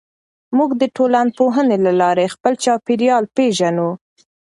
[0.57, 3.89] موږ د ټولنپوهنې له لارې خپل چاپېریال پېژنو.